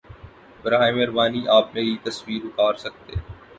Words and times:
براہ 0.63 0.85
مہربانی 0.91 1.41
آپ 1.57 1.75
میری 1.75 1.95
تصویر 2.05 2.41
اتار 2.45 2.73
سکتے 2.85 3.13